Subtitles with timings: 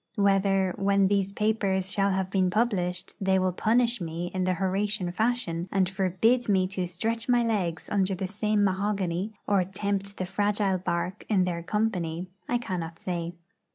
[0.15, 5.11] Whether, when these papers shall have been published, they will punish me in the Horatian
[5.11, 10.25] fashion, and forbid me to stretch my legs under the same mahogany, or tempt the
[10.25, 13.33] fragile bark in their company, I cannot say.